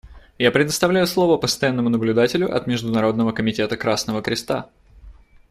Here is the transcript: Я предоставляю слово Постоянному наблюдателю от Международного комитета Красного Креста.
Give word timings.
Я 0.39 0.49
предоставляю 0.49 1.05
слово 1.05 1.37
Постоянному 1.37 1.89
наблюдателю 1.89 2.51
от 2.51 2.65
Международного 2.65 3.33
комитета 3.33 3.77
Красного 3.77 4.23
Креста. 4.23 4.67